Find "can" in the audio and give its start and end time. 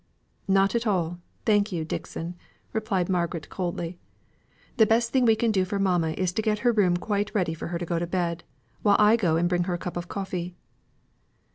5.35-5.51